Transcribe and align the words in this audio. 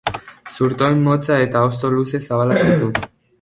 Zurtoin 0.53 1.03
motza 1.07 1.37
eta 1.43 1.61
hosto 1.67 1.93
luze 1.97 2.23
zabalak 2.25 2.67
ditu. 2.71 2.91